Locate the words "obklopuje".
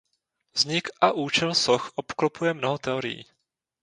1.95-2.53